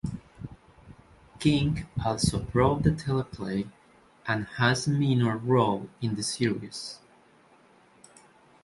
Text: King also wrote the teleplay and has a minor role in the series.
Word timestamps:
King 1.37 1.85
also 2.03 2.47
wrote 2.55 2.81
the 2.81 2.89
teleplay 2.89 3.69
and 4.27 4.47
has 4.57 4.87
a 4.87 4.91
minor 4.91 5.37
role 5.37 5.91
in 6.01 6.15
the 6.15 6.23
series. 6.23 6.97